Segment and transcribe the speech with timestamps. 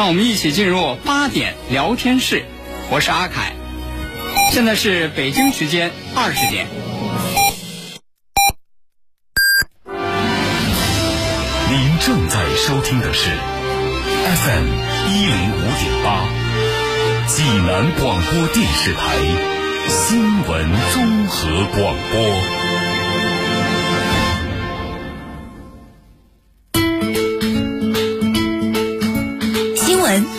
[0.00, 2.46] 让我们一起进入八点聊天室。
[2.90, 3.52] 我是阿凯，
[4.50, 6.66] 现在是北京时间二十点。
[11.68, 13.28] 您正在收听的是
[14.24, 14.68] FM
[15.10, 16.24] 一零五点八，
[17.26, 19.18] 济南广播电视台
[19.86, 22.99] 新闻综合广播。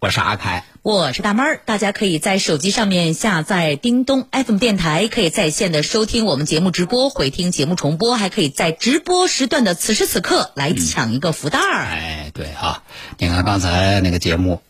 [0.00, 0.64] 我是阿凯。
[0.82, 1.60] 我是大妹儿。
[1.64, 11.82] 大家可以在手机上面下载叮咚 FM 电台，可以在线的收听我们节目直播，回听节目重播，还可以在直播时段的此时此刻来抢一个福袋儿。
[11.82, 12.84] 哎，对啊，
[13.18, 14.62] 你看刚才那个节目，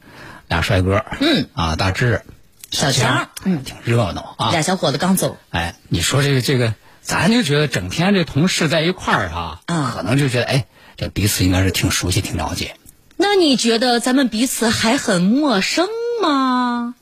[0.48, 2.22] 俩帅哥，嗯啊，大志、
[2.70, 4.50] 小强，嗯，挺热闹啊。
[4.50, 10.64] 俩小伙子刚走，哎，你说这个这个，咱就觉得整天这同事在一块儿啊，嗯可能就觉得哎，
[10.96, 12.76] 这彼此应该是挺熟悉、挺了解。
[13.20, 15.88] 那你觉得咱们彼此还很陌生
[16.22, 16.94] 吗？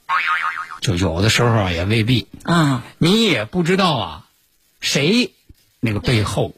[0.81, 4.25] 就有的时候啊，也未必，啊，你也不知道啊，
[4.81, 5.33] 谁
[5.81, 6.55] 那个背后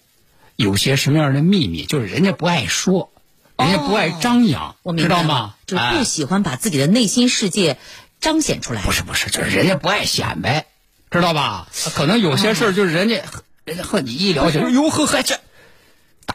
[0.54, 3.10] 有些什么样的秘密，就是人家不爱说，
[3.56, 5.54] 人家不爱张扬，知道吗？
[5.66, 7.78] 就哎不喜欢把自己的内心世界
[8.20, 8.82] 彰显出来。
[8.82, 10.66] 不是不是，就是人家不爱显摆，
[11.10, 11.66] 知道吧？
[11.94, 13.22] 可能有些事儿就是人家，
[13.64, 15.40] 人家和你一聊起来，哟呵呵，这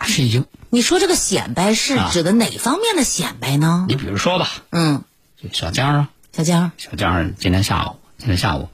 [0.04, 0.46] 大吃一惊。
[0.70, 2.09] 你说这个显摆是啊。
[2.12, 3.86] 指的哪方面的显摆呢？
[3.88, 5.06] 你比如说吧，嗯，
[5.42, 8.68] 就小江啊，小江，小江今天下午，今天下午。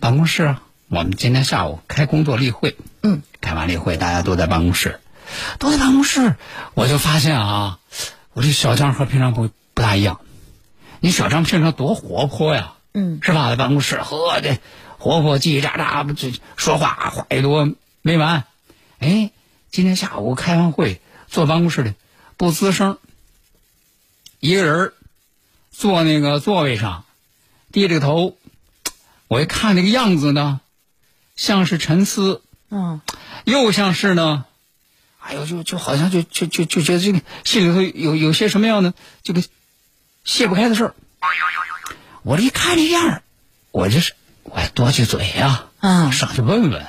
[0.00, 4.98] 办公室啊，我们今天下午开工作例会，嗯，开完例会大家都在办公室，
[5.60, 6.34] 都在办公室，
[6.74, 7.78] 我就发现啊，
[8.32, 10.18] 我这小江和平常不不大一样，
[10.98, 13.48] 你小张平常多活泼呀，嗯，是吧？
[13.50, 14.58] 在办公室呵这
[14.98, 18.42] 活泼叽叽喳喳，不这说话话也多没完，
[18.98, 19.30] 哎，
[19.70, 21.94] 今天下午开完会坐办公室里
[22.36, 22.98] 不吱声，
[24.40, 24.92] 一个人儿
[25.70, 27.04] 坐那个座位上，
[27.70, 28.36] 低着个头，
[29.28, 30.60] 我一看那个样子呢，
[31.36, 33.00] 像是沉思，嗯，
[33.44, 34.46] 又像是呢，
[35.18, 39.42] 哎呦，就就好像就就就就觉得这个心里头有有些什么样的这个
[40.24, 40.94] 卸不开的事儿。
[42.22, 43.22] 我这一看这样，
[43.70, 44.14] 我就是
[44.44, 46.86] 我还多句嘴呀、啊上去问问，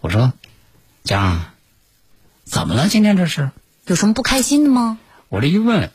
[0.00, 0.32] 我说
[1.04, 1.54] 江儿，
[2.50, 2.88] 怎么了？
[2.88, 3.52] 今天这是？
[3.86, 4.98] 有什么不开心的吗？
[5.28, 5.92] 我这一问，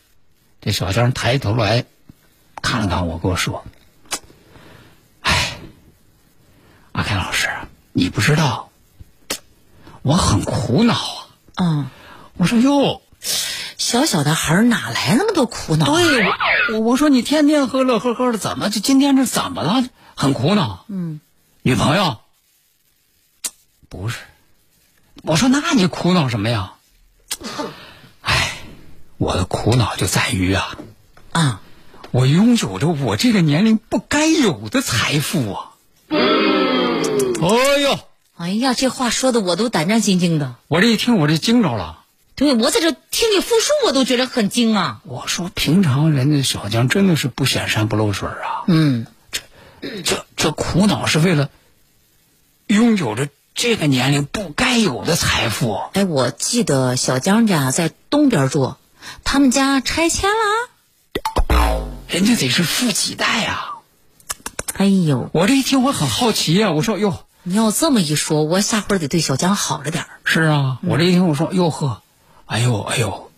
[0.61, 1.83] 这小江抬起头来
[2.61, 3.66] 看了看我，跟我说
[5.19, 5.57] ：“哎，
[6.93, 7.49] 阿凯老师，
[7.91, 8.69] 你不知道，
[10.01, 11.27] 我很苦恼啊。
[11.55, 11.88] 嗯，”
[12.38, 13.01] 我说：“哟，
[13.77, 15.85] 小小的孩儿哪来那么多苦恼？
[15.85, 16.33] 对，我
[16.73, 19.83] 我我说你天天喝乐呵呵的，怎么就今天这怎么了？
[20.16, 20.85] 很苦恼。
[20.87, 21.19] 嗯，
[21.63, 22.19] 女朋友？
[23.89, 24.19] 不是。
[25.25, 26.73] 我说那你苦恼什么呀？
[28.21, 28.57] 哎，
[29.17, 30.77] 我的苦恼就在于啊。”
[31.31, 31.61] 啊，
[32.11, 35.71] 我拥有着我这个年龄不该有的财富啊！
[36.09, 37.99] 哎呦，
[38.37, 40.55] 哎呀，这话说的我都胆战心惊的。
[40.67, 42.03] 我这一听我这惊着了。
[42.35, 45.01] 对我在这听你复述，我都觉得很惊啊。
[45.03, 48.63] 我说平常人家小江真的是不显山不漏水啊！
[48.67, 49.41] 嗯，这
[50.03, 51.49] 这这苦恼是为了
[52.67, 55.79] 拥有着这个年龄不该有的财富。
[55.93, 58.75] 哎，我记得小江家在东边住，
[59.23, 60.35] 他们家拆迁了。
[62.09, 63.75] 人家得是富几代啊、
[64.73, 70.09] 哎呦，我这一听我很好奇呀、我说哟，你要这么一说，我下回得对小江好着点儿。
[70.25, 72.01] 是啊，我这一听我说哟呵，
[72.45, 73.31] 哎呦哎呦，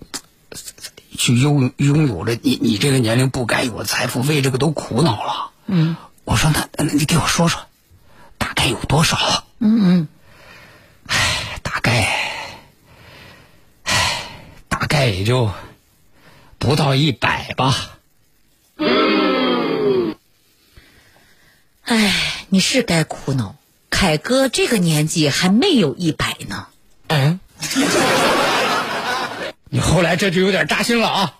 [1.15, 5.51] 去拥拥有了你你这个年龄不该有的财富，为这个都苦恼了。
[5.67, 7.61] 嗯我说那那你给我说说，
[8.39, 9.43] 大概有多少？
[9.59, 10.07] 嗯嗯，
[11.63, 12.07] 大概，
[13.83, 14.21] 唉，
[14.69, 15.51] 大概也就
[16.57, 17.97] 不到一百吧。
[21.83, 22.13] 哎，
[22.49, 23.55] 你是该苦恼。
[23.89, 26.67] 凯哥这个年纪还没有一百呢。
[27.07, 27.39] 嗯，
[29.69, 31.33] 你后来这就有点扎心了啊！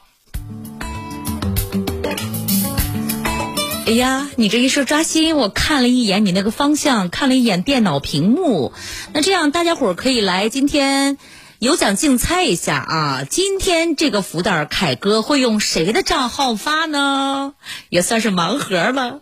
[3.88, 5.38] 哎呀，你这一说抓心！
[5.38, 8.74] 我看了一眼你那个方向，看了一眼电脑屏幕。
[9.13, 11.18] 那这样大家伙可以来今天
[11.60, 13.24] 有奖竞猜一下啊！
[13.30, 17.54] 今天这个福袋凯哥会用谁的账号发呢？
[17.88, 19.22] 也算是盲盒了。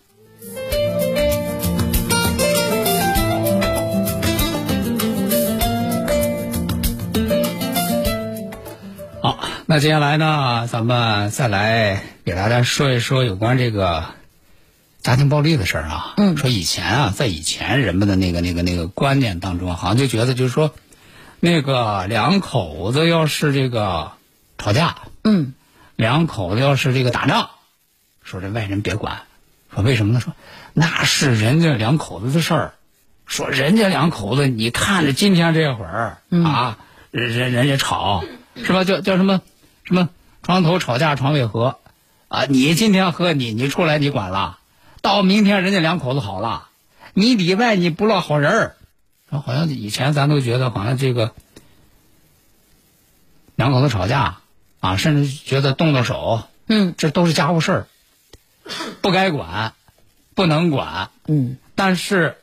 [9.22, 14.06] 好，那接下来呢，咱们再来给大家说一说有关这个。
[15.06, 16.14] 家庭暴力的事儿啊。
[16.18, 20.74] 嗯说以前啊，在以前人们的那个那个那个观念当中，好像就觉得就是说，
[21.40, 24.14] 那个两口子要是这个
[24.58, 25.54] 吵架，嗯
[25.96, 27.52] 两口子要是这个打仗，
[28.24, 29.22] 说这外人别管，
[29.72, 30.20] 说为什么呢？
[30.20, 30.34] 说
[30.74, 32.74] 那是人家两口子的事儿，
[33.28, 36.80] 说人家两口子，你看着今天这会儿、啊，
[37.12, 38.24] 人人人家吵
[38.56, 38.84] 是吧？
[38.84, 39.44] 叫叫什么
[39.84, 40.10] 什么
[40.42, 41.78] 床头吵架床尾和
[42.28, 42.46] 啊？
[42.46, 44.58] 你今天和你你出来你管了，
[45.06, 46.68] 到明天人家两口子好了，
[47.14, 48.76] 你里外你不落好人儿，
[49.30, 51.36] 说好像以前咱都觉得好像这个
[53.56, 54.38] 两口子吵架
[54.80, 57.88] 啊，甚至觉得动动手，嗯这都是家务事儿，
[59.02, 59.74] 不该管，
[60.34, 61.12] 不能管。
[61.28, 62.38] 嗯但是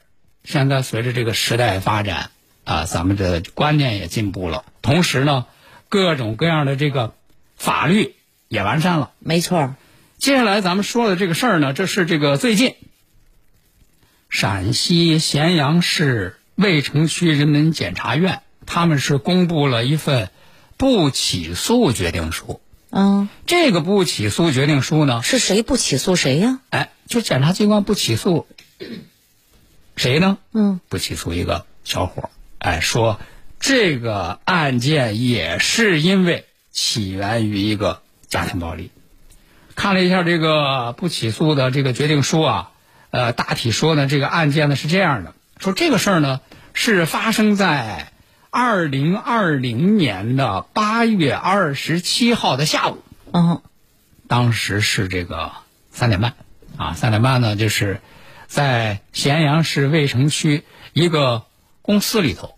[0.45, 2.31] 现在随着这个时代发展
[2.63, 5.47] 啊，咱们的观念也进步了，同时呢，
[5.89, 7.13] 各种各样的这个
[7.57, 8.15] 法律
[8.47, 9.11] 也完善了。
[9.19, 9.75] 没错儿。
[10.23, 12.77] 接下来咱们说的这个事儿呢，这是这个最近
[14.29, 20.31] 陕西咸阳市渭城区人民检察院，他们是公布了一份
[20.77, 22.61] 不起诉决定书。
[22.91, 26.61] 嗯，这个不起诉决定书呢，是谁不起诉谁呀？
[26.71, 28.47] 哎，就检察机关不起诉
[29.97, 30.39] 谁呢？
[30.53, 32.31] 嗯不起诉一个小伙儿，
[32.61, 33.19] 哎，说
[33.59, 38.93] 这个案件也是因为起源于一个家庭暴力。
[39.75, 42.71] 看了一下这个不起诉的这个决定书啊，
[43.11, 46.41] 呃，大体说呢，这个案件呢是这样的，说这个事儿呢
[46.75, 48.13] 是发生在
[48.51, 53.03] 二零二零年的八月二十七号的下午。
[53.33, 53.63] 嗯。
[54.29, 55.53] 当时是这个
[55.91, 56.35] 三点半，
[56.77, 58.01] 啊，三点半呢，就是
[58.47, 61.45] 在咸阳市渭城区一个
[61.83, 62.57] 公司里头，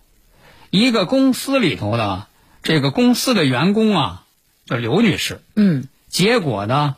[0.71, 2.27] 一个公司里头呢，
[2.63, 4.25] 这个公司的员工啊
[4.67, 5.89] 叫刘女士，嗯。
[6.09, 6.95] 结果呢，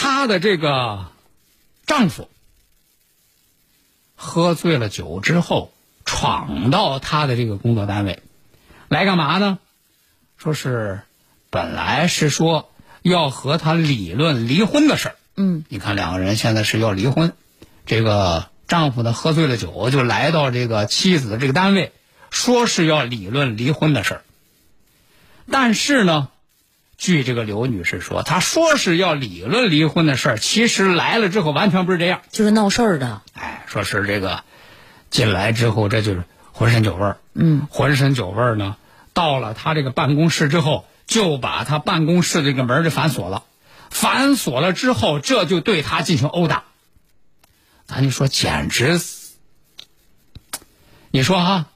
[0.00, 1.06] 她的这个
[1.84, 2.28] 丈夫
[4.14, 5.72] 喝醉了酒之后，
[6.04, 8.22] 闯到她的这个工作单位，
[8.86, 9.58] 来干嘛呢？
[10.36, 11.00] 说是
[11.50, 12.70] 本来是说
[13.02, 15.16] 要和她理论离婚的事儿。
[15.34, 17.32] 嗯你看两个人现在是要离婚，
[17.84, 21.92] 这个丈夫呢喝醉了酒，就来到这个妻子的这个单位，
[22.30, 24.22] 说是要理论离婚的事儿。
[25.50, 26.28] 但是呢，
[26.98, 32.20] 据这个刘女士说，她说是要理论离婚的事儿，其实来了之后完全不是这样。
[32.30, 33.22] 就是闹事儿的。
[33.32, 34.42] 哎，说是这个
[35.08, 37.18] 进来之后，这就是浑身酒味儿。
[37.34, 38.76] 嗯，浑身酒味儿呢，
[39.14, 43.44] 到了他这个办公室之后，就把他办公室这个门儿就反锁了。
[43.90, 46.64] 反锁了之后，这就对他进行殴打。
[47.86, 49.00] 咱就说，简直，
[51.10, 51.66] 你说哈，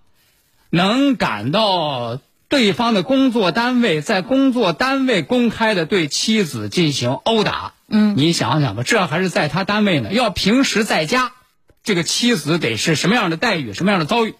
[0.68, 2.18] 能感到
[2.52, 10.12] 对方的工作单位，在工作单位公开的对妻子进行殴打，嗯，你想想吧，这还是在他单位呢。
[10.12, 11.32] 要平时在家，
[11.82, 14.34] 这个妻子得是什么样的待遇，什么样的遭遇，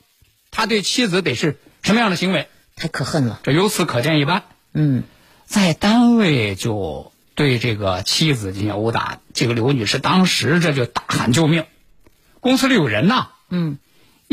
[0.51, 3.41] 他对妻子得是什么样的行为，太可恨了。
[3.45, 4.43] 这由此可见一斑。
[4.75, 5.05] 嗯
[5.47, 11.65] 在单位就对这个妻子进行殴打，这个刘女士当时这就大喊救命。
[12.41, 13.79] 公司里有人呐，嗯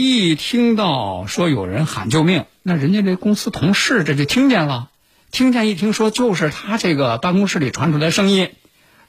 [0.01, 4.89] 一听到说有人喊救命，那人家这公司同事这就听见了，
[5.29, 8.53] 听见一听说就是他这个办公室里传出来声音，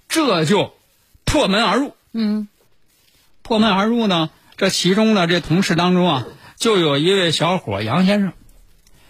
[0.09, 0.75] 这就
[1.25, 1.95] 破门而入。
[2.13, 2.49] 嗯
[3.43, 8.33] 破门而入呢，这其中呢，这同事当中啊，就有一位小伙杨先生。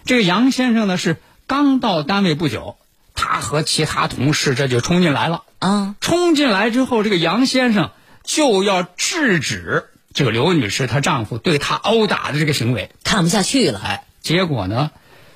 [0.04, 2.76] 这个杨先生呢是刚到单位不久，
[3.14, 5.44] 他和其他同事这就冲进来了。
[5.60, 7.90] 啊冲进来之后，这个杨先生
[8.22, 12.90] 就要制止这个刘女士她丈夫对她殴打的这个行为。
[13.04, 13.80] 看不下去了。
[13.82, 14.90] 哎，结果呢，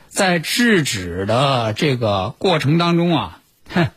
[0.09, 3.41] 在制止的这个过程当中啊，
[3.73, 3.89] 哼，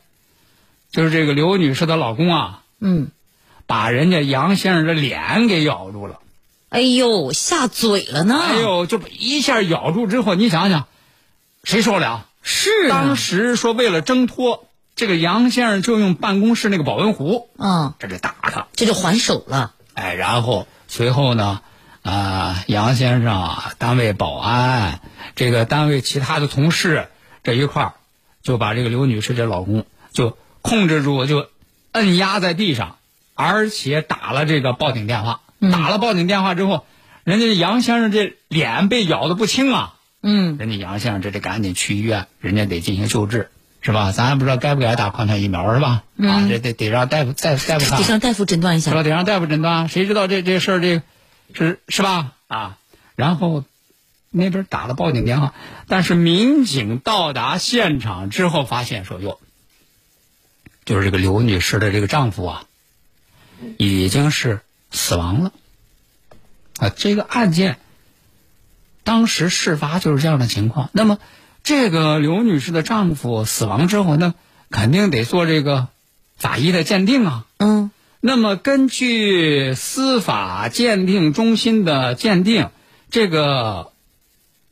[0.92, 3.10] 就是这个刘女士的老公啊，嗯，
[3.66, 6.20] 把人家杨先生的脸给咬住了。
[6.70, 8.40] 哎呦，下嘴了呢。
[8.42, 10.88] 哎，呦，就一下咬住之后，你想想，
[11.64, 12.26] 谁受得了？
[12.44, 18.68] 是当啊，时说为了挣脱，这个杨先生就用办公室那个保温壶，啊，这就打他。
[18.74, 19.74] 这就还手了。
[19.98, 21.62] 哎，然后随后呢，
[22.04, 25.02] 啊、杨先生啊，单位保安，
[25.36, 27.08] 这个单位其他的同事
[27.44, 27.94] 这一块儿，
[28.44, 31.48] 就把这个刘女士这老公就控制住，就
[31.94, 32.98] 摁压在地上，
[33.34, 35.42] 而且打了这个报警电话。
[35.60, 36.86] 打了报警电话之后，
[37.24, 43.50] 人家杨先生这脸被咬的不轻啊，嗯，人家杨先生这得赶紧去医院，人家得进行救治，
[43.88, 44.12] 是吧？
[44.12, 46.04] 咱也不知道该不该打狂犬疫苗，是吧？
[46.20, 48.10] 啊，这得得让大夫大夫大夫看得。
[48.10, 48.92] 让大夫诊断一下。
[48.92, 49.02] 是吧？
[49.02, 51.02] 得让大夫诊断，谁知道这这事儿这
[51.54, 52.34] 是是吧？
[52.48, 52.78] 啊，
[53.16, 53.64] 然后
[54.30, 55.54] 那边打了报警电话，
[55.88, 59.40] 但是民警到达现场之后发现说哟，
[60.84, 62.64] 就是这个刘女士的这个丈夫啊，
[63.78, 64.60] 已经是
[64.92, 65.54] 死亡了。
[66.78, 67.80] 啊，这个案件
[69.06, 70.90] 当时事发就是这样的情况。
[70.92, 71.20] 那么，
[71.68, 74.36] 这个刘女士的丈夫死亡之后呢，
[74.70, 75.90] 肯定得做这个
[76.38, 77.46] 法医的鉴定啊。
[77.58, 77.92] 嗯。
[78.22, 82.70] 那么，根据司法鉴定中心的鉴定，
[83.12, 83.92] 这个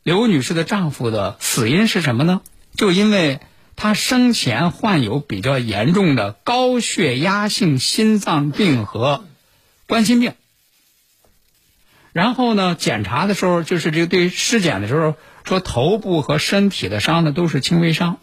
[0.04, 2.40] 刘女士的丈夫的死因是什么呢？
[2.74, 3.40] 就因为
[3.76, 9.22] 他生前患有比较严重的高血压性心脏病和
[9.86, 10.32] 冠心病。
[12.14, 15.14] 然后呢，检查的时候，就是这个对尸检的时候
[15.46, 18.18] 说，头部和身体的伤呢都是轻微伤。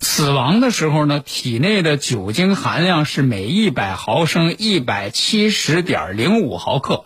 [0.00, 7.04] 死亡的时候呢，体内的酒精含量是每一百毫升一百七十点零五毫克。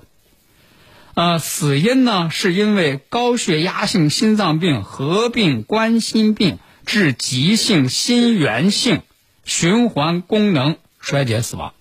[1.14, 9.02] 呃，死因呢是因为高血压性心脏病合并冠心病致急性心源性
[9.44, 11.74] 循环功能衰竭死亡。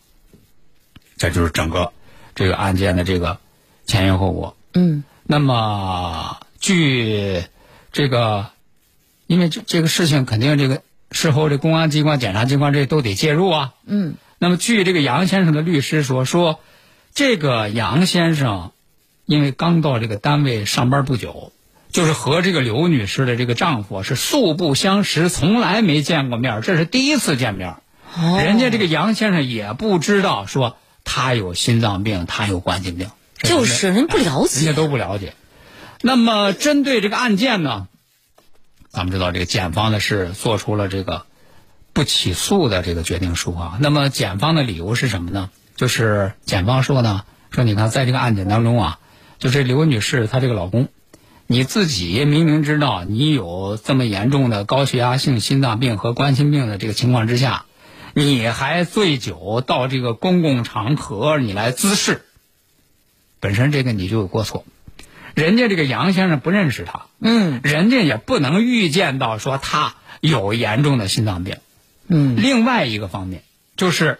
[1.17, 1.93] 这就是整个
[2.33, 3.37] 这个案件的这个。
[3.85, 7.43] 前因后果，嗯，那么据
[7.97, 8.51] 这个，
[9.25, 16.59] 因为这这个事情肯定这个事后这公安机关、检察机关这都得介入啊，嗯，那么据这个杨先生的律师说，说
[17.15, 18.71] 这个杨先生
[19.25, 21.51] 因为刚到这个单位上班不久，
[21.91, 27.77] 就是和这个刘女士的这个丈夫是素不相识，从来没见过面，这是第一次见面，
[28.15, 33.09] 哦，人家这个杨先生也不知道说他有心脏病，他有冠心病。
[33.41, 35.33] 就是人不了解，人家都不了解。
[36.01, 37.87] 那么针对这个案件呢，
[38.89, 41.25] 咱们知道这个检方呢是做出了这个
[41.93, 43.77] 不起诉的这个决定书啊。
[43.81, 45.49] 那么检方的理由是什么呢？
[45.75, 48.99] 就是检方说呢，说你看在这个案件当中啊，
[49.39, 50.89] 就这刘女士她这个老公，
[51.45, 57.65] 你自己明明知道你有这么严重的高血压性心脏病和冠心病的这个情况之下，
[58.13, 62.23] 你还醉酒到这个公共场合你来滋事。
[63.39, 64.65] 本身这个你就有过错，
[65.37, 71.57] 人家这个杨先生不认识他，嗯，人家也不能预见到说他有严重的心脏病，
[72.07, 72.35] 嗯。
[72.41, 73.43] 另外一个方面
[73.75, 74.17] 就是，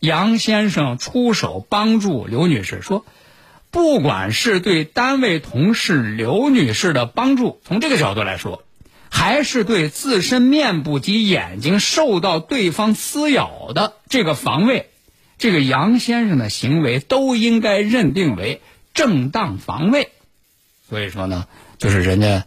[0.00, 3.04] 杨先生出手帮助刘女士，说，
[3.70, 8.64] 不管是对单位同事刘女士的帮助，从这个角度来说，
[9.10, 14.88] 还是对自身面部及眼睛受到对方撕咬的这个防卫。
[15.36, 18.62] 这个杨先生的行为都应该认定为
[18.94, 20.08] 正当防卫，
[20.88, 21.46] 所以说呢，
[21.78, 22.44] 就是人家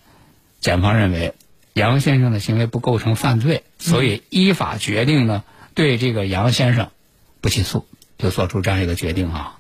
[0.60, 1.33] 检方认为
[1.74, 5.43] 杨先生的行为不构成犯罪，所以依法决定呢
[5.74, 6.89] 对这个杨先生
[7.39, 7.86] 不起诉，
[8.17, 9.60] 就做出这样一个决定啊。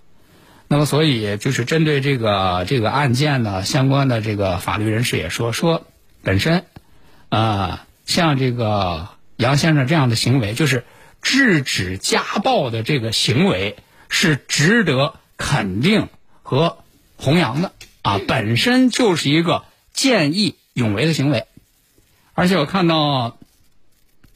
[0.67, 5.85] 那么，所以就是针对这个这个案件呢，相关的这个法律人士也说说，
[6.23, 6.65] 本身
[7.29, 10.83] 啊，像这个杨先生这样的行为，就是。
[11.23, 13.75] 制止家暴的这个行为
[14.09, 16.09] 是值得肯定
[16.41, 16.79] 和
[17.15, 21.45] 弘扬的啊，本身就是一个见义勇为的行为。
[22.33, 23.37] 而且我看到，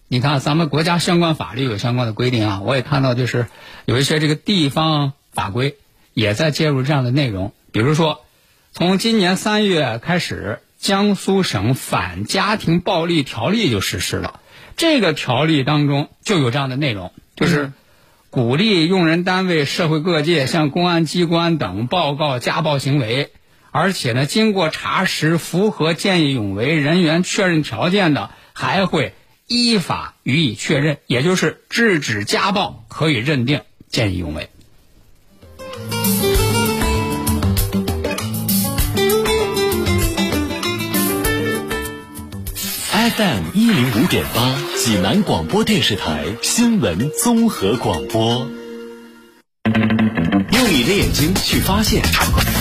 [0.07, 3.47] 你看咱们国家相关法律有相关的规定啊，我也看到就是
[3.85, 5.77] 有一些这个地方法规
[6.13, 7.53] 也在介入这样的内容。
[7.71, 8.25] 比如说，
[8.71, 14.39] 从今年三月开始，江苏省反家庭暴力条例就实施了。
[14.77, 17.71] 这个条例当中就有这样的内容，就是
[18.29, 23.31] 鼓励用人单位、社会各界向公安机关等报告家暴行为，
[23.77, 29.13] 而且呢，经过查实符合见义勇为人员确认条件的，还会
[29.47, 34.49] 依法予以确认，也就是制止家暴可以认定见义勇为。
[42.93, 48.47] FM 一零五点八，济南广播电视台新闻综合广播。
[49.65, 52.01] 用你的眼睛去发现，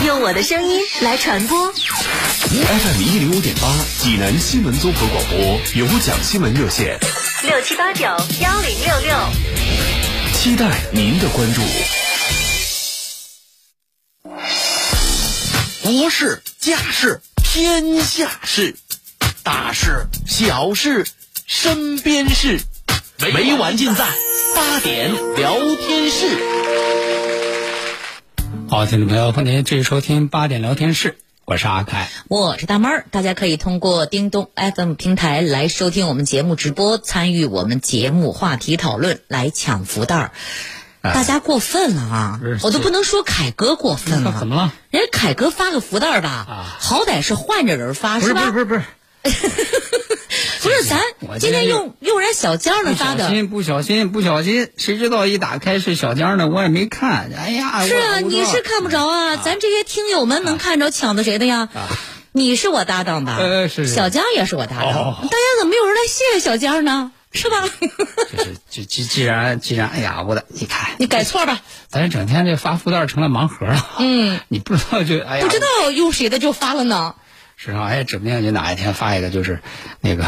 [0.04, 1.72] 用我的声音来传播。
[1.72, 6.98] FM 一零五点八，济南新闻综合广播有奖新闻热线：
[7.42, 9.16] 六七八九幺零六六。
[10.34, 11.62] 期待您的关注。
[15.82, 18.76] 国事家事天下事。
[19.42, 21.06] 大事小事，
[21.46, 22.60] 身边事，
[23.32, 24.06] 每晚尽在
[24.54, 27.03] 八点聊天室。
[28.74, 33.06] 好，听众朋友，欢迎您继续收听八点聊天室，我是阿凯，我是大妹儿。
[33.12, 40.32] 大家可以通过叮咚 FM 平台来收听我们节目直播，参与我们节目话题讨论，来抢福袋儿。
[41.02, 42.40] 大家过分了啊！
[42.64, 44.72] 我都不能说凯哥过分了， 怎么了？
[44.90, 48.58] 人家凯哥发个福袋吧，啊好歹是换着人发，是吧不吧？
[48.58, 48.84] 是不是不是，
[50.64, 51.00] 不是咱
[51.38, 57.30] 今天用用人小江的发的，不小心不小心不小心，谁知道一打开是小江的，我也没看。
[57.36, 61.68] 哎呀，是啊，你是看不着啊，咱这些听友们能看着抢的谁的呀？
[62.32, 63.36] 你是我搭档吧？
[63.38, 67.12] 呃是是小江也是我搭档，哦大家怎么没有人来谢谢小江呢？
[67.30, 67.64] 是吧？
[68.70, 73.86] 就既既然既然，哎呀，我的你看，你改错吧，咱整天这发福袋成了盲盒了。
[73.98, 77.16] 嗯，你不知道就哎呀，不知道用谁的就发了呢。
[77.56, 79.60] 是啊，哎，指不定你哪一天发一个，就是
[80.00, 80.24] 那个，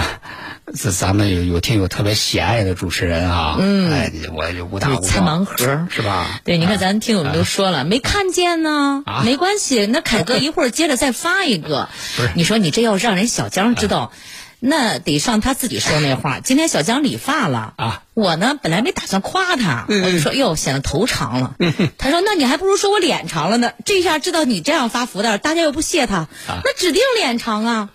[0.73, 5.57] 咱咱们有有听友特别喜爱的主持人啊，嗯，哎，我就误打误猜，盲盒。
[5.91, 6.41] 是吧？
[6.45, 12.31] 对，你看啊咱听友们都说了，没看见呢，啊没关系，那凯哥一会儿接着再发一个不是。
[12.37, 14.13] 你说你这要让人小江知道，
[14.61, 16.41] 那得上他自己说那话。
[16.45, 21.57] 今天小江理发了啊，我呢本来没打算夸他，嗯我就说哟显得头长了。
[21.99, 23.73] 他说那你还不如说我脸长了呢。
[23.85, 27.91] 这下知道你这样发福袋，大家又不谢他，那指定脸长啊。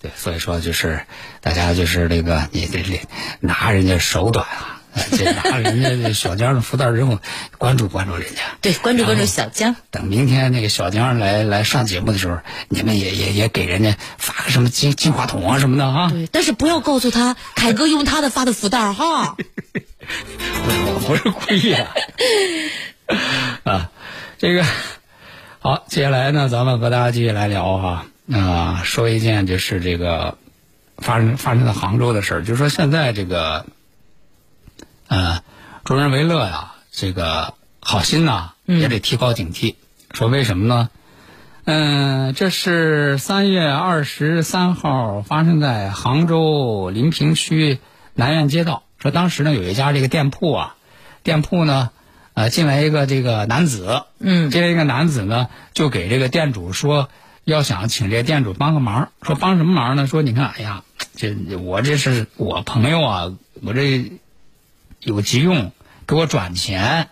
[0.00, 1.06] 对，所以说就是
[1.40, 3.06] 大家就是那个，你这脸
[3.40, 4.73] 拿人家手短啊，哎
[5.16, 7.18] 这拿人家这小江的福袋之后，
[7.58, 8.42] 关注关注人家。
[8.60, 9.74] 对，关注关注小江。
[9.90, 16.10] 等明天那个小江来来上节目的时候，你们也也也给人家发个什么金金话筒啊什么的啊。
[16.10, 19.36] 对，但是不要告诉他凯哥用他的发的福袋哈。
[20.66, 21.88] 我不是故意的
[23.70, 23.90] 啊。
[24.38, 24.64] 这个
[25.60, 30.36] 好，接下来呢，咱们和大家继续来聊哈啊、说一件就是这个
[30.98, 33.66] 发生发生在杭州的事儿，就是说现在这个
[35.08, 35.40] 呃
[35.84, 39.74] 助人为乐呀，这个好心呐也得提高警惕。
[40.12, 40.90] 说为什么呢？
[41.66, 47.78] 嗯，这是三月二十三号发生在杭州临平区
[48.14, 48.82] 南苑街道。
[48.98, 50.76] 说当时呢有一家这个店铺啊，
[51.22, 51.90] 店铺呢，
[52.34, 57.08] 呃，进来一个这个男子，嗯进来一个男子呢，就给这个店主说，
[57.44, 60.06] 要想请这个店主帮个忙，说帮什么忙呢？
[60.06, 60.84] 说你看，哎呀，
[61.16, 64.12] 这我这是我朋友啊，我这
[65.04, 65.72] 有急用，
[66.06, 67.08] 给我转钱，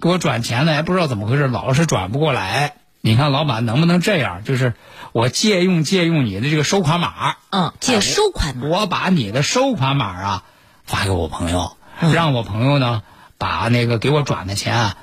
[0.00, 2.74] 给我转钱呢，还不知道怎么回事，老是转不过来。
[3.00, 4.44] 你看老板能不能这样？
[4.44, 4.72] 就是
[5.12, 8.66] 我借用借用你的这个收款码，嗯，借收款码。
[8.66, 10.44] 我把你的收款码啊
[10.84, 13.02] 发给我朋友，让我朋友呢
[13.36, 14.96] 把那个给我转的钱啊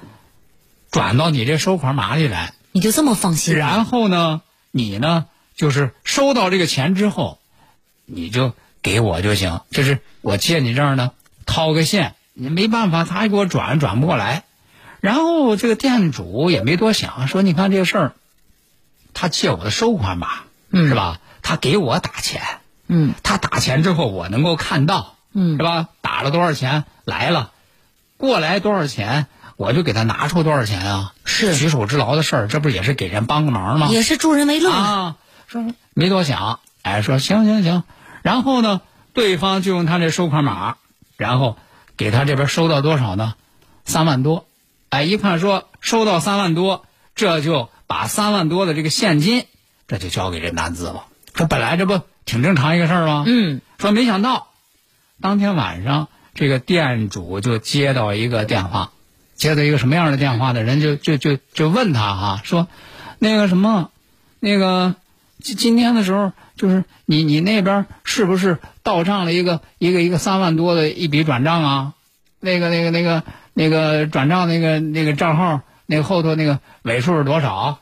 [0.90, 3.56] 转到你这收款码里来，你就这么放心？
[3.56, 7.40] 然后呢，你呢就是收到这个钱之后，
[8.06, 9.62] 你就给我就行。
[9.70, 11.12] 就是我借你这儿呢
[11.46, 14.44] 掏个现，你没办法，他还给我转转不过来。
[15.00, 18.14] 然后这个店主也没多想，说你看这个事儿，
[19.14, 20.28] 他借我的收款码，
[20.70, 21.20] 嗯是吧？
[21.42, 22.42] 他给我打钱，
[22.88, 25.88] 嗯他打钱之后我能够看到，嗯是吧？
[26.02, 27.52] 打了多少钱来了，
[28.18, 29.26] 过来多少钱，
[29.58, 31.14] 我就给他拿出多少钱啊？
[31.26, 33.88] 是举手之劳的事儿，这不也是给人帮个忙吗？
[33.90, 34.72] 也是助人为乐。
[34.72, 35.16] 啊，
[35.48, 35.66] 说
[35.96, 37.84] 没多想，哎，说行行行，
[38.22, 38.82] 然后呢，
[39.14, 40.76] 对方就用他这收款码，
[41.18, 41.58] 然后
[42.02, 43.36] 给他这边收到多少呢？
[43.86, 44.48] 三万多，
[44.90, 46.84] 哎，一看说收到三万多，
[47.14, 49.46] 这就把三万多的这个现金，
[49.88, 51.06] 这就交给这男子了。
[51.36, 53.24] 说本来这不挺正常一个事儿吗？
[53.28, 54.48] 嗯，说没想到，
[55.22, 58.94] 当天晚上这个店主就接到一个电话，
[59.36, 60.64] 接到一个什么样的电话呢？
[60.64, 62.68] 人就就就就问他哈、说
[63.20, 63.92] 那个什么，
[64.40, 64.96] 那个
[65.42, 71.94] 今今天的时候，就是你你那边是不是到账了一个一个一个三万多的一笔转账啊？
[72.40, 73.24] 那个那个那个
[73.54, 77.80] 那个转账那个那个账号那个后头那个尾数是多少？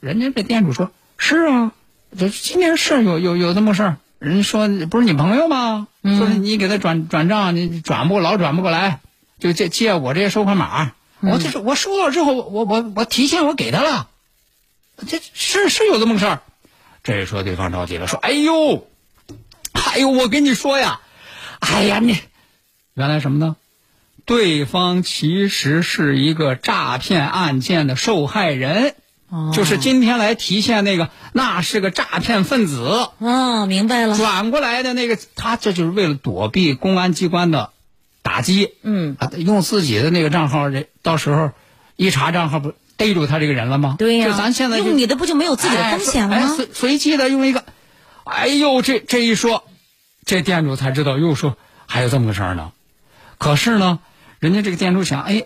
[0.00, 1.72] 人家这店主说是啊，
[2.18, 3.96] 这今天是有有有这么事儿。
[4.18, 5.88] 人说不是你朋友吗？
[6.02, 9.00] 说是你给他转转账，你转不老转不过来，
[9.38, 10.92] 就借借我这些收款码。
[11.20, 14.08] 我这是我收到之后，我我我提现我给他了，
[15.06, 16.42] 这是是有这么个事儿。
[17.02, 18.86] 这一说对方着急了，说：“哎呦，
[19.72, 21.00] 哎呦，我跟你说呀，
[21.60, 22.18] 哎呀你，
[22.94, 23.56] 原来什么呢？
[24.26, 28.94] 对方其实是一个诈骗案件的受害人，
[29.52, 33.08] 就是今天来提现那个，那是个诈骗分子。
[33.18, 34.16] 哦，明白了。
[34.16, 37.70] 转过来的那个，他这就是为了躲避公安机关的
[38.22, 41.50] 打击，嗯，啊，用自己的那个账号，这到时候
[41.96, 43.96] 一查账号，不逮住他这个人了吗？
[43.98, 46.48] 对呀、就咱现在用你的不就没有自己的风险了吗？
[46.50, 47.64] 哎随随机的用一个，
[48.24, 49.64] 哎呦，这这一说，
[50.26, 52.72] 这店主才知道，又说还有这么个事儿呢。
[53.38, 54.00] 可是呢，
[54.38, 55.44] 人家这个店主想，哎，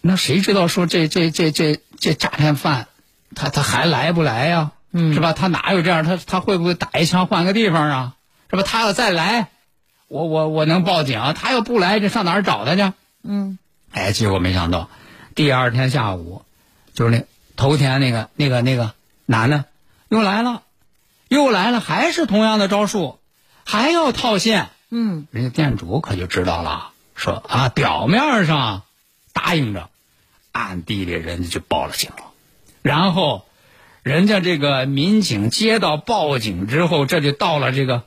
[0.00, 2.88] 那谁知道说这这这这这诈骗犯，
[3.36, 5.32] 他他还来不来呀、嗯是吧？
[5.32, 6.02] 他哪有这样？
[6.02, 8.14] 他他会不会打一枪换个地方啊？
[8.50, 8.64] 是吧？
[8.66, 9.48] 他要再来，
[10.08, 11.20] 我我我能报警。
[11.36, 12.92] 他要不来，这上哪儿找他去？
[13.22, 13.58] 嗯，
[13.92, 14.88] 哎，结果没想到，
[15.36, 16.42] 第二天下午，
[16.96, 18.94] 就是那头天那个那个那个
[19.26, 19.66] 男的
[20.08, 20.62] 又来了，
[21.28, 23.18] 又来了，还是同样的招数，
[23.64, 24.70] 还要套现。
[24.88, 28.82] 嗯，人家店主可就知道了，说啊，表面上
[29.34, 29.90] 答应着，
[30.52, 32.32] 暗地里人家就报了警了。
[32.82, 33.44] 然后，
[34.02, 38.04] 人家这个民警接到报警之后，这就到了这个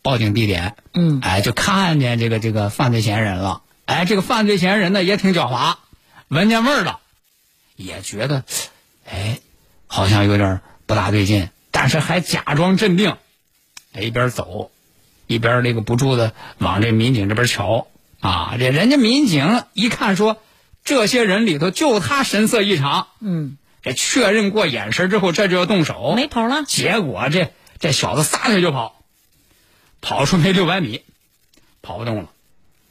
[0.00, 0.76] 报警地点。
[0.94, 3.60] 嗯，哎，就看见这个这个犯罪嫌疑人了。
[3.84, 5.74] 哎，这个犯罪嫌疑人呢也挺狡猾，
[6.28, 7.00] 闻见味儿了，
[7.76, 8.44] 也觉得，
[9.04, 9.40] 哎，
[9.86, 13.16] 好像有点不大对劲，但是还假装镇定，
[13.92, 14.70] 哎一边走，
[15.26, 17.86] 一边那个不住的往这民警这边瞧。
[18.20, 20.38] 啊，这人家民警一看说，
[20.82, 23.08] 这些人里头就他神色异常。
[23.20, 26.14] 嗯，这确认过眼神之后，这就要动手。
[26.16, 26.64] 没跑了。
[26.64, 29.04] 结果这这小子撒腿就跑，
[30.00, 31.02] 跑出没六百米，
[31.82, 32.30] 跑不动了，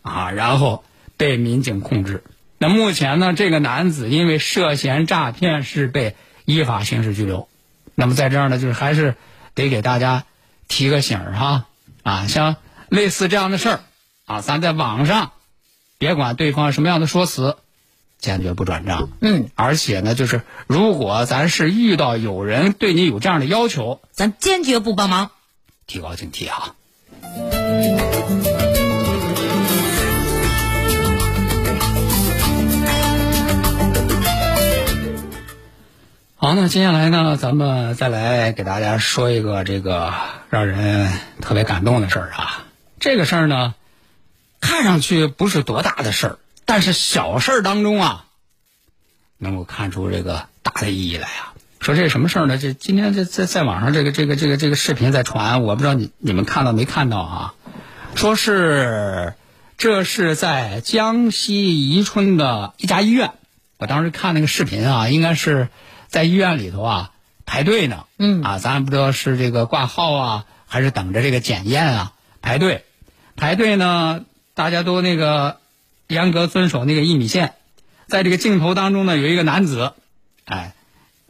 [0.03, 0.83] 啊，然后
[1.17, 2.23] 被民警控制。
[2.63, 7.49] 那目前呢，这个男子因为涉嫌诈骗是被依法刑事拘留。
[7.93, 9.15] 那么在这儿呢，就是还是
[9.53, 10.23] 得给大家
[10.69, 11.65] 提个醒儿哈，
[12.03, 12.55] 啊，像
[12.87, 13.79] 类似这样的事儿，
[14.25, 15.33] 啊，咱在网上
[15.97, 17.57] 别管对方什么样的说辞，
[18.17, 19.09] 坚决不转账。
[19.19, 25.31] 嗯，而且呢，就是如果咱是遇到有人对你有这样的要求，咱坚决不帮忙。
[25.85, 26.75] 提高警惕啊。
[36.43, 40.13] 好，那接下来呢，咱们再来给大家说一个这个
[40.49, 42.65] 让人特别感动的事儿啊。
[42.99, 43.75] 这个事儿呢，
[44.59, 48.25] 看上去不是多大的事儿，但是小事儿当中啊，
[49.37, 51.53] 能够看出这个大的意义来啊。
[51.79, 52.57] 说这是什么事儿呢？
[52.57, 57.53] 这今天这在在网上这个这个这个这个视频在传，我不知道你你们看到没看到啊？
[58.15, 59.35] 说是
[59.77, 63.31] 这是在江西宜春的一家医院，
[63.77, 65.69] 我当时看那个视频啊，应该是
[66.13, 67.11] 在医院里头啊
[67.43, 68.05] 排队呢。
[68.19, 72.85] 嗯啊，咱不知道是这个挂号啊，还是等着这个检验啊排队。
[73.35, 74.23] 排队呢，
[74.53, 75.57] 大家都那个
[76.07, 77.55] 严格遵守那个一米线。
[78.05, 79.93] 在这个镜头当中呢，有一个男子，
[80.45, 80.75] 哎，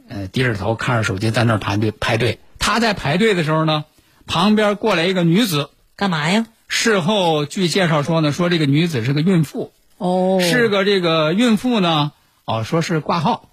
[0.06, 2.40] 呃，低着头看着手机在那儿排队排队。
[2.58, 3.86] 他在排队的时候呢，
[4.26, 5.70] 旁边过来一个女子。
[5.96, 6.46] 干嘛呀？
[6.68, 12.12] 事后据介绍说呢，说这个女子是个孕妇，哦是个这个孕妇呢，
[12.44, 13.48] 哦，说是挂号，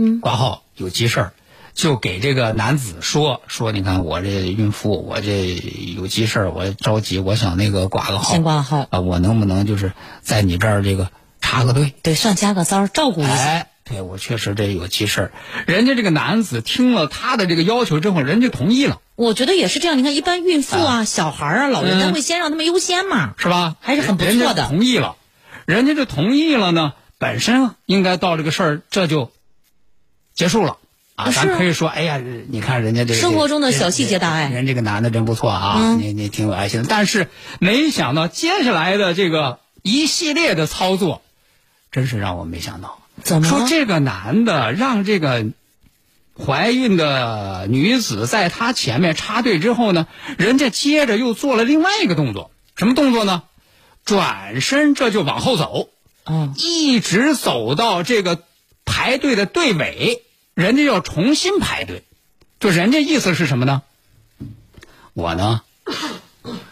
[0.00, 1.32] 嗯，挂号有急事儿，
[1.74, 5.60] 就给这个男子说说，你看我这孕妇，我这
[5.96, 11.92] 有急事儿，我着急，我想那个挂个号，先挂号啊，我能不能就是在你这儿这个插个队？
[12.04, 13.32] 对，算加个骚，照顾一下。
[13.32, 15.32] 哎，对我确实这有急事儿。
[15.66, 19.98] 人家这个男子听了他的这个要求之后，人家同意了，我觉得也是这样。
[19.98, 23.34] 你看，一般孕妇啊、小孩啊、老人家嗯会先让他们优先嘛。
[23.36, 23.74] 是吧？
[23.80, 25.16] 还是很不错人家的同意了，
[25.66, 29.32] 人家这同意了呢，本身应该到这个事儿这就
[30.38, 30.76] 结束了。
[31.16, 36.86] 啊，咱可以说，哎呀，你看人家这个生活中的小细节大爱人人这个男的真不错啊，嗯你你挺有爱心的。
[36.88, 37.26] 但是
[37.58, 41.22] 没想到接下来的这个一系列的操作，
[41.90, 43.00] 真是让我没想到。
[43.24, 45.44] 怎么说这个男的让这个
[46.40, 53.42] 怀孕的女子在他前面插队之后呢，人家接着又做了另外一个动作，什么动作呢？
[54.04, 55.88] 转身这就往后走，
[56.26, 58.38] 嗯，一直走到这个
[58.84, 60.22] 排队的队尾，
[60.58, 62.02] 人家要重新排队，
[62.58, 63.82] 就人家意思是什么呢？
[65.12, 65.60] 我呢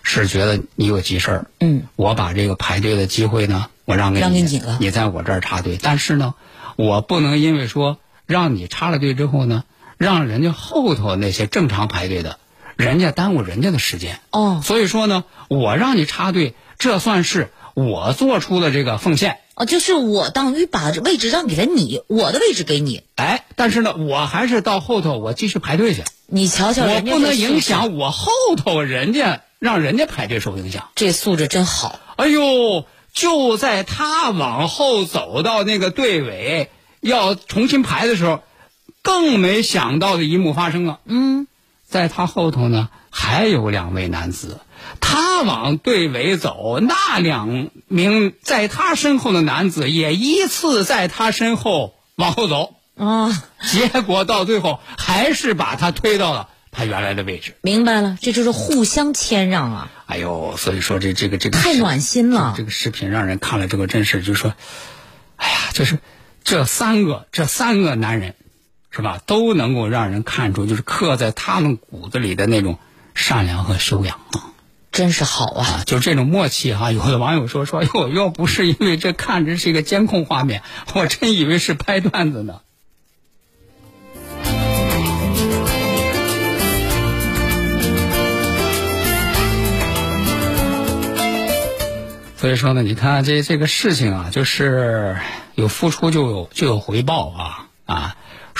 [0.03, 6.35] 是觉得你有急事儿，嗯，我把这个排队的机会呢，我让给你，让给你了你在我这儿插队，但是呢，
[6.75, 9.62] 我不能因为说让你插了队之后呢，
[9.99, 12.40] 让人家后头那些正常排队的，
[12.75, 14.18] 人家耽误人家的时间。
[14.33, 19.38] 哦所以说呢，我让你插队，这算是我做出的这个奉献。
[19.57, 23.03] 哦，就是我等于把位置让给了你，我的位置给你。
[23.14, 30.90] 哎，但是呢，我还是到后头我继续排队去，你瞧瞧，我不能影响我后头人家让人家排队受影响。
[30.95, 31.99] 这素质真好。
[32.16, 38.42] 哎呦，就在他往后走到那个队尾要重新排的时候，
[39.01, 41.01] 更没想到的一幕发生了。
[41.07, 41.47] 嗯，
[41.87, 44.61] 在他后头呢，还有两位男子。
[45.01, 57.55] 他往队尾走，那两名在他身后的男子也依次在他身后往后走，啊，结果到最后还是把他推到了他原来的位置。
[57.62, 62.62] 明白了，这就是互相谦让啊，哎呦，所以说这这个这个太暖心了这。
[62.62, 64.55] 个视频让人看了之后，真是就说，
[65.37, 65.99] 哎呀，就是
[66.44, 68.35] 这三个这三个男人，
[68.96, 72.78] 是吧，都能够让人看出就是刻在他们骨子里的那种
[73.14, 74.56] 善良和修养啊。
[74.90, 75.66] 真是好啊！
[75.66, 80.62] 啊，就这种默契哈、有的网友说说，哟， 要不是因为这看着是一个监控画面，
[80.94, 82.61] 我真以为是拍段子呢。
[92.38, 95.18] 所以说呢，你看这这个事情啊，就是
[95.54, 98.16] 有付出就有就有回报啊啊！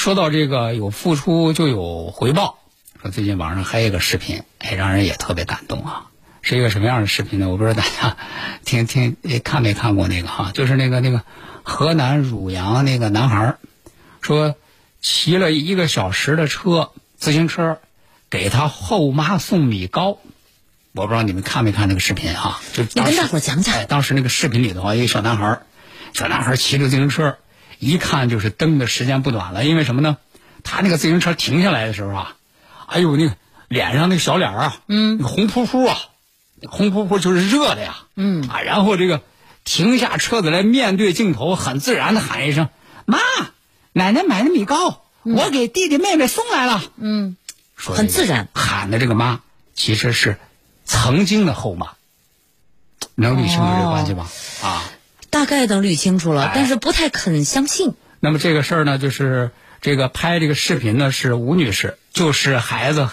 [0.07, 2.61] 说到这个有付出就有回报，
[3.03, 6.07] 说最近网上还有一个视频，哎，让人也特别感动啊。
[6.43, 7.49] 是一个什么样的视频呢？
[7.49, 8.17] 我不知道大家
[8.65, 11.23] 听听看没看过那个哈，就是那个那个
[11.65, 13.59] 河南汝阳那个男孩儿
[14.21, 14.55] 说
[15.03, 17.81] 骑了一个小时的车自行车，
[18.31, 20.21] 给他后妈送米糕。
[20.93, 22.61] 我不知道你们看没看那个视频哈？
[22.73, 25.67] 就你跟大伙讲讲哎，当时那个视频里头啊，一个小男孩儿
[26.13, 27.39] 小男孩儿骑着自行车，
[27.79, 29.65] 一看就是蹬的时间不短了。
[29.65, 30.17] 因为什么呢？
[30.65, 32.37] 他那个自行车停下来的时候啊，
[32.87, 33.37] 哎呦，那个
[33.69, 35.97] 脸上那个小脸儿啊，嗯，红扑扑啊，
[36.69, 39.23] 红扑扑就是热的呀，嗯啊，然后这个
[39.65, 42.69] 停下车子来面对镜头，很自然的喊一声
[43.07, 43.19] ：“妈，
[43.93, 47.37] 奶奶买的米糕，我给弟弟妹妹送来了。”嗯，
[47.77, 49.43] 很自然喊的这个妈
[49.75, 50.37] 其实是
[50.85, 51.91] 曾经的后妈，
[53.15, 54.29] 能理清楚这个关系吗？
[54.65, 54.83] 啊，
[55.31, 57.95] 大概能捋清楚了哎，但是不太肯相信。
[58.21, 63.09] 那么这个事儿呢，就是这个拍这个视频呢是吴女士，就是孩子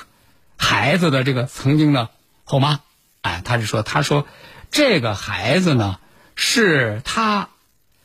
[0.58, 2.10] 孩子的这个曾经的
[2.43, 2.80] 后妈。
[3.21, 4.28] 哎，她是说，她说
[4.71, 5.97] 这个孩子呢
[6.36, 7.49] 是她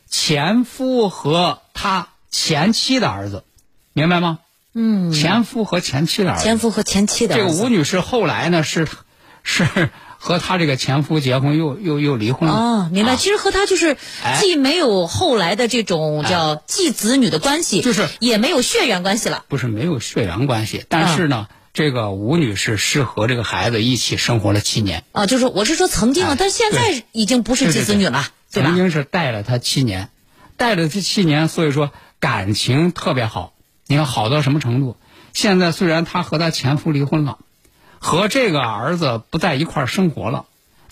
[0.08, 3.44] 前夫和她前妻的儿子，
[3.92, 4.38] 明白吗？
[4.74, 6.44] 嗯，前夫和前妻的儿子。
[6.44, 8.86] 前夫和前妻的这个吴女士后来呢是
[9.42, 12.54] 是和她这个前夫结婚，又又又离婚了。
[12.54, 13.12] 哦，明白。
[13.12, 19.44] 啊其实和她就是哎既没有后来的这种叫继子女的关系，就是也没有血缘关系了。
[19.48, 28.76] 不是没有血缘关系，但是呢，这个吴女士是和这个孩子一起生活了七年，啊，就是我是说曾经啊哎，但现在已经不是继子女了，对吧曾？
[28.76, 30.10] 经是带了她七年，
[30.56, 33.54] 带了她七年，所以说感情特别好。
[33.86, 34.96] 你看好到什么程度？
[35.32, 37.38] 现在虽然她和她前夫离婚了，
[37.98, 40.46] 和这个儿子不在一块儿生活了，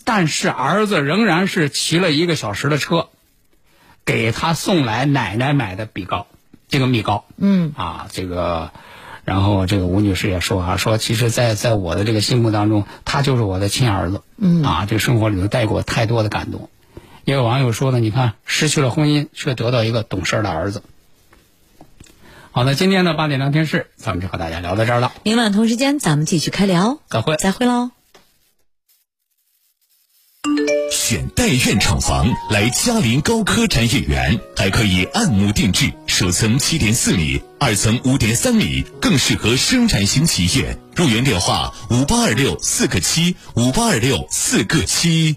[0.04, 3.08] 但是儿子仍然是骑了一个小时的车，
[4.04, 6.26] 给他送来奶奶买的米糕，
[6.68, 7.24] 这个米糕。
[7.36, 8.70] 嗯啊，这个，
[9.24, 14.22] 然后这个吴女士也说啊，说其实在，在我的这个心目当中，他就是我的亲儿子。
[14.36, 16.70] 嗯啊，这生活里头带给我太多的感动。
[17.24, 20.82] 也有网友说呢，你看失去了婚姻，却得到一个懂事的儿子。
[22.56, 27.36] 好，的今天的八点聊天室，咱们就和大家聊到这儿了，明晚同时间咱们继续开聊，再会。
[27.36, 27.90] 再会喽。
[30.90, 40.78] 选代院厂房来嘉林高科展业园，还可以按摩定制，首层七点四米，二层五点三米，更适合生产型企业。
[40.94, 45.36] 入园电话：五八二六四个七，五八二六四个七。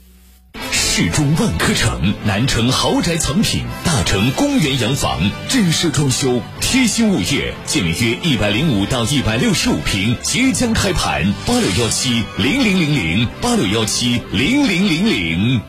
[0.93, 15.61] 市中万科城，南城豪宅藏品，大城公园洋房，正式装修，贴心物业，建面约一百零五到一百六十五平，即将开盘，八六幺七零零零零，八六幺七零零零零。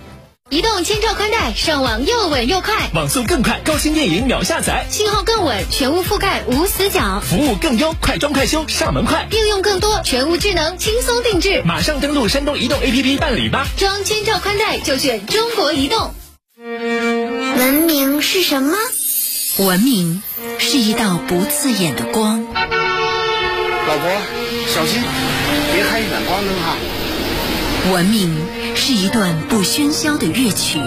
[0.53, 9.27] 移动千兆宽带，上网又稳又快，网速更快，高清电影秒下载，信号更稳，全屋覆盖无死角，服务更优，快装快修，上门快。
[9.31, 11.63] 应用更多，全屋智能，轻松定制。
[11.65, 13.67] 马上登录山东移动 APP 办理吧。
[13.79, 16.13] 装千兆宽带就选中国移动。
[16.59, 18.77] 文明是什么？
[19.57, 20.23] 文明
[20.59, 24.11] 是一道不刺眼的光，老婆，
[24.69, 25.03] 小心，
[25.73, 26.77] 别开远光灯哈。
[27.91, 28.37] 文明
[28.95, 30.79] 是一段不喧嚣的乐曲。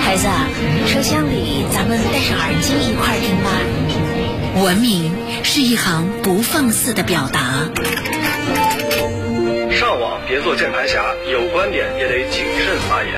[0.00, 0.28] 孩子，
[0.86, 3.50] 车厢里咱们戴上耳机一块听吧。
[4.62, 7.68] 文明是一行不放肆的表达。
[9.72, 13.12] 上网别做键盘侠，有观点也得谨慎发言。